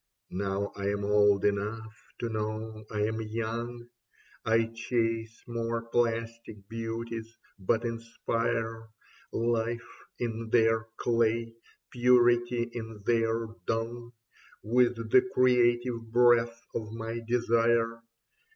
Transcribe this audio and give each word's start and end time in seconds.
Now 0.31 0.71
I 0.75 0.89
am 0.89 1.05
old 1.05 1.45
enough 1.45 1.95
to 2.21 2.27
know 2.29 2.85
I 2.89 3.01
am 3.03 3.21
young, 3.21 3.87
I 4.43 4.71
chase 4.73 5.43
more 5.47 5.83
plastic 5.89 6.67
beauties, 6.67 7.37
but 7.59 7.85
inspire 7.85 8.87
Life 9.31 9.85
in 10.17 10.49
their 10.49 10.87
clay, 10.97 11.53
purity 11.91 12.63
in 12.73 13.03
their 13.05 13.49
dung 13.67 14.13
With 14.63 14.95
the 15.11 15.21
creative 15.35 16.11
breath 16.11 16.65
of 16.73 16.91
my 16.93 17.19
desire. 17.19 18.01